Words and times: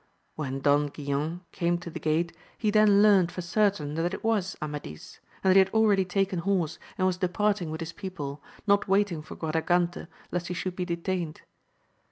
When 0.35 0.61
Don 0.61 0.89
Guilan 0.89 1.41
came 1.51 1.77
to 1.77 1.91
the 1.91 1.99
gate, 1.99 2.35
he 2.57 2.71
then 2.71 3.03
learnt 3.03 3.31
for 3.31 3.43
certain 3.43 3.93
that 3.93 4.15
it 4.15 4.23
was 4.23 4.57
Amadis; 4.59 5.19
and 5.43 5.51
that 5.51 5.55
he 5.55 5.59
had 5.59 5.69
already 5.75 6.05
taken 6.05 6.39
horse 6.39 6.79
and 6.97 7.05
was 7.05 7.17
depart 7.17 7.61
ing 7.61 7.69
with 7.69 7.81
his 7.81 7.93
people, 7.93 8.41
not 8.65 8.87
waiting 8.87 9.21
for' 9.21 9.35
Quadragante, 9.35 10.07
lest 10.31 10.47
he 10.47 10.55
should 10.55 10.75
be 10.75 10.85
detained. 10.85 11.41